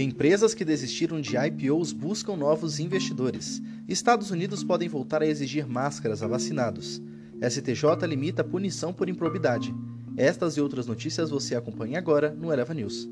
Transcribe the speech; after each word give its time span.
Empresas 0.00 0.54
que 0.54 0.64
desistiram 0.64 1.20
de 1.20 1.36
IPOs 1.36 1.92
buscam 1.92 2.36
novos 2.36 2.78
investidores. 2.78 3.60
Estados 3.88 4.30
Unidos 4.30 4.62
podem 4.62 4.88
voltar 4.88 5.22
a 5.22 5.26
exigir 5.26 5.66
máscaras 5.66 6.22
a 6.22 6.28
vacinados. 6.28 7.02
STJ 7.42 8.06
limita 8.06 8.42
a 8.42 8.44
punição 8.44 8.92
por 8.92 9.08
improbidade. 9.08 9.74
Estas 10.16 10.56
e 10.56 10.60
outras 10.60 10.86
notícias 10.86 11.30
você 11.30 11.56
acompanha 11.56 11.98
agora 11.98 12.32
no 12.32 12.52
Eleva 12.52 12.72
News. 12.72 13.10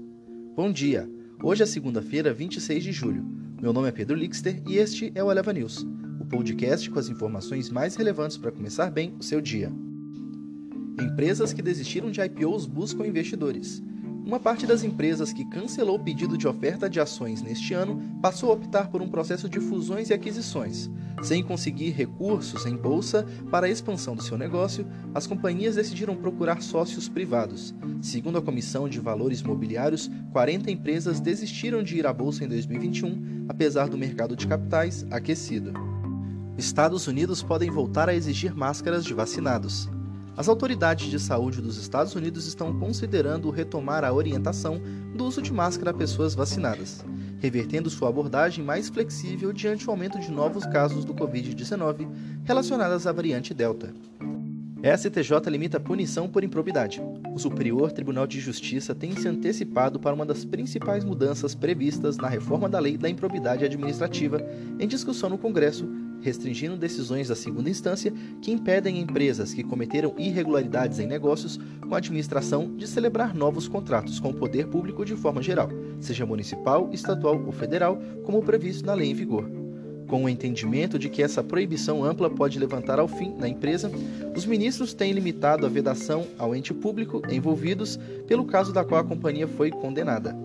Bom 0.54 0.70
dia! 0.70 1.10
Hoje 1.42 1.64
é 1.64 1.66
segunda-feira, 1.66 2.32
26 2.32 2.84
de 2.84 2.92
julho. 2.92 3.24
Meu 3.60 3.72
nome 3.72 3.88
é 3.88 3.92
Pedro 3.92 4.14
Lixter 4.14 4.62
e 4.64 4.76
este 4.76 5.10
é 5.16 5.24
o 5.24 5.30
Eleva 5.32 5.52
News, 5.52 5.84
o 6.20 6.24
podcast 6.24 6.88
com 6.88 7.00
as 7.00 7.08
informações 7.08 7.68
mais 7.68 7.96
relevantes 7.96 8.36
para 8.36 8.52
começar 8.52 8.92
bem 8.92 9.12
o 9.18 9.24
seu 9.24 9.40
dia. 9.40 9.72
Empresas 11.00 11.52
que 11.52 11.62
desistiram 11.62 12.12
de 12.12 12.20
IPOs 12.20 12.64
buscam 12.64 13.04
investidores. 13.04 13.82
Uma 14.26 14.40
parte 14.40 14.66
das 14.66 14.82
empresas 14.82 15.32
que 15.32 15.44
cancelou 15.44 15.94
o 15.94 16.02
pedido 16.02 16.36
de 16.36 16.48
oferta 16.48 16.90
de 16.90 16.98
ações 16.98 17.40
neste 17.42 17.72
ano 17.74 18.02
passou 18.20 18.50
a 18.50 18.54
optar 18.54 18.88
por 18.88 19.00
um 19.00 19.08
processo 19.08 19.48
de 19.48 19.60
fusões 19.60 20.10
e 20.10 20.14
aquisições. 20.14 20.90
Sem 21.22 21.44
conseguir 21.44 21.90
recursos 21.90 22.66
em 22.66 22.76
bolsa 22.76 23.24
para 23.52 23.66
a 23.66 23.70
expansão 23.70 24.16
do 24.16 24.24
seu 24.24 24.36
negócio, 24.36 24.84
as 25.14 25.28
companhias 25.28 25.76
decidiram 25.76 26.16
procurar 26.16 26.60
sócios 26.60 27.08
privados. 27.08 27.72
Segundo 28.02 28.38
a 28.38 28.42
Comissão 28.42 28.88
de 28.88 28.98
Valores 28.98 29.44
Mobiliários, 29.44 30.10
40 30.32 30.72
empresas 30.72 31.20
desistiram 31.20 31.80
de 31.80 31.96
ir 31.96 32.04
à 32.04 32.12
bolsa 32.12 32.42
em 32.42 32.48
2021, 32.48 33.46
apesar 33.48 33.88
do 33.88 33.96
mercado 33.96 34.34
de 34.34 34.48
capitais 34.48 35.06
aquecido. 35.08 35.72
Estados 36.58 37.06
Unidos 37.06 37.44
podem 37.44 37.70
voltar 37.70 38.08
a 38.08 38.14
exigir 38.14 38.56
máscaras 38.56 39.04
de 39.04 39.14
vacinados. 39.14 39.88
As 40.36 40.48
autoridades 40.48 41.06
de 41.06 41.18
saúde 41.18 41.62
dos 41.62 41.78
Estados 41.78 42.14
Unidos 42.14 42.46
estão 42.46 42.78
considerando 42.78 43.48
retomar 43.48 44.04
a 44.04 44.12
orientação 44.12 44.78
do 45.14 45.24
uso 45.24 45.40
de 45.40 45.50
máscara 45.50 45.92
a 45.92 45.94
pessoas 45.94 46.34
vacinadas, 46.34 47.02
revertendo 47.38 47.88
sua 47.88 48.10
abordagem 48.10 48.62
mais 48.62 48.90
flexível 48.90 49.50
diante 49.50 49.88
o 49.88 49.90
aumento 49.90 50.20
de 50.20 50.30
novos 50.30 50.66
casos 50.66 51.06
do 51.06 51.14
Covid-19 51.14 52.06
relacionados 52.44 53.06
à 53.06 53.12
variante 53.12 53.54
Delta. 53.54 53.94
STJ 54.84 55.50
limita 55.50 55.78
a 55.78 55.80
punição 55.80 56.28
por 56.28 56.44
improbidade. 56.44 57.02
O 57.34 57.38
Superior 57.38 57.90
Tribunal 57.90 58.26
de 58.26 58.38
Justiça 58.38 58.94
tem 58.94 59.16
se 59.16 59.26
antecipado 59.26 59.98
para 59.98 60.14
uma 60.14 60.26
das 60.26 60.44
principais 60.44 61.02
mudanças 61.02 61.54
previstas 61.54 62.18
na 62.18 62.28
reforma 62.28 62.68
da 62.68 62.78
Lei 62.78 62.98
da 62.98 63.08
Improbidade 63.08 63.64
Administrativa 63.64 64.46
em 64.78 64.86
discussão 64.86 65.30
no 65.30 65.38
Congresso 65.38 65.88
restringindo 66.20 66.76
decisões 66.76 67.28
da 67.28 67.34
segunda 67.34 67.70
instância 67.70 68.12
que 68.40 68.52
impedem 68.52 69.00
empresas 69.00 69.54
que 69.54 69.62
cometeram 69.62 70.14
irregularidades 70.18 70.98
em 70.98 71.06
negócios 71.06 71.58
com 71.80 71.94
a 71.94 71.98
administração 71.98 72.76
de 72.76 72.86
celebrar 72.86 73.34
novos 73.34 73.68
contratos 73.68 74.18
com 74.20 74.30
o 74.30 74.34
poder 74.34 74.66
público 74.66 75.04
de 75.04 75.14
forma 75.16 75.42
geral, 75.42 75.68
seja 76.00 76.26
municipal, 76.26 76.90
estadual 76.92 77.42
ou 77.44 77.52
federal, 77.52 78.00
como 78.24 78.42
previsto 78.42 78.84
na 78.86 78.94
lei 78.94 79.10
em 79.10 79.14
vigor. 79.14 79.48
Com 80.06 80.24
o 80.24 80.28
entendimento 80.28 80.98
de 80.98 81.08
que 81.08 81.22
essa 81.22 81.42
proibição 81.42 82.04
ampla 82.04 82.30
pode 82.30 82.58
levantar 82.58 83.00
ao 83.00 83.08
fim 83.08 83.34
na 83.36 83.48
empresa, 83.48 83.90
os 84.36 84.46
ministros 84.46 84.94
têm 84.94 85.12
limitado 85.12 85.66
a 85.66 85.68
vedação 85.68 86.26
ao 86.38 86.54
ente 86.54 86.72
público 86.72 87.22
envolvidos 87.28 87.98
pelo 88.26 88.44
caso 88.44 88.72
da 88.72 88.84
qual 88.84 89.00
a 89.00 89.04
companhia 89.04 89.48
foi 89.48 89.70
condenada. 89.70 90.36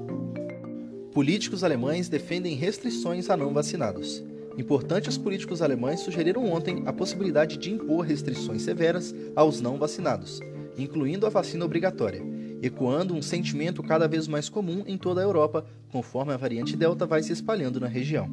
Políticos 1.14 1.64
alemães 1.64 2.10
defendem 2.10 2.56
restrições 2.56 3.30
a 3.30 3.38
não 3.38 3.54
vacinados. 3.54 4.24
Importantes 4.58 5.18
políticos 5.18 5.62
alemães 5.62 6.02
sugeriram 6.02 6.52
ontem 6.52 6.84
a 6.86 6.92
possibilidade 6.92 7.58
de 7.58 7.72
impor 7.72 8.06
restrições 8.06 8.62
severas 8.62 9.16
aos 9.36 9.62
não 9.62 9.78
vacinados, 9.78 10.40
incluindo 10.78 11.26
a 11.26 11.30
vacina 11.30 11.64
obrigatória, 11.64 12.22
ecoando 12.62 13.16
um 13.16 13.22
sentimento 13.22 13.82
cada 13.82 14.08
vez 14.08 14.28
mais 14.28 14.50
comum 14.50 14.84
em 14.86 14.98
toda 14.98 15.22
a 15.22 15.24
Europa, 15.24 15.66
conforme 15.90 16.34
a 16.34 16.38
variante 16.38 16.76
Delta 16.76 17.06
vai 17.06 17.24
se 17.24 17.32
espalhando 17.32 17.80
na 17.80 17.88
região. 17.88 18.30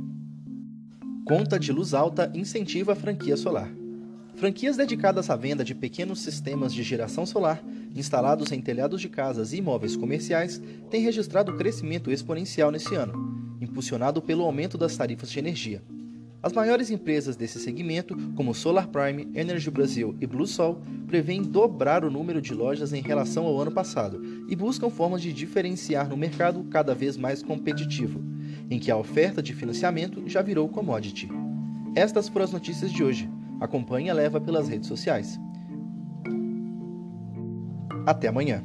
Conta 1.24 1.58
de 1.58 1.72
luz 1.72 1.94
alta 1.94 2.30
incentiva 2.34 2.92
a 2.92 2.96
franquia 2.96 3.36
solar. 3.36 3.70
Franquias 4.34 4.76
dedicadas 4.76 5.30
à 5.30 5.36
venda 5.36 5.64
de 5.64 5.74
pequenos 5.74 6.20
sistemas 6.20 6.72
de 6.72 6.82
geração 6.82 7.26
solar, 7.26 7.62
instalados 7.94 8.52
em 8.52 8.60
telhados 8.60 9.00
de 9.00 9.08
casas 9.08 9.52
e 9.52 9.56
imóveis 9.56 9.96
comerciais, 9.96 10.60
têm 10.90 11.02
registrado 11.02 11.56
crescimento 11.56 12.10
exponencial 12.10 12.70
nesse 12.70 12.94
ano, 12.94 13.56
impulsionado 13.60 14.22
pelo 14.22 14.44
aumento 14.44 14.78
das 14.78 14.96
tarifas 14.96 15.30
de 15.30 15.38
energia. 15.38 15.82
As 16.48 16.54
maiores 16.54 16.90
empresas 16.90 17.36
desse 17.36 17.60
segmento, 17.60 18.16
como 18.34 18.54
Solar 18.54 18.88
Prime, 18.88 19.28
Energy 19.34 19.70
Brasil 19.70 20.16
e 20.18 20.26
BlueSol, 20.26 20.80
prevêem 21.06 21.42
dobrar 21.42 22.06
o 22.06 22.10
número 22.10 22.40
de 22.40 22.54
lojas 22.54 22.94
em 22.94 23.02
relação 23.02 23.44
ao 23.44 23.60
ano 23.60 23.70
passado 23.70 24.46
e 24.48 24.56
buscam 24.56 24.88
formas 24.88 25.20
de 25.20 25.30
diferenciar 25.30 26.08
no 26.08 26.16
mercado 26.16 26.64
cada 26.70 26.94
vez 26.94 27.18
mais 27.18 27.42
competitivo, 27.42 28.18
em 28.70 28.78
que 28.78 28.90
a 28.90 28.96
oferta 28.96 29.42
de 29.42 29.52
financiamento 29.52 30.22
já 30.26 30.40
virou 30.40 30.66
commodity. 30.70 31.28
Estas 31.94 32.30
foram 32.30 32.46
as 32.46 32.52
notícias 32.52 32.90
de 32.90 33.04
hoje. 33.04 33.28
Acompanhe 33.60 34.08
a 34.08 34.14
leva 34.14 34.40
pelas 34.40 34.68
redes 34.68 34.88
sociais. 34.88 35.38
Até 38.06 38.28
amanhã. 38.28 38.64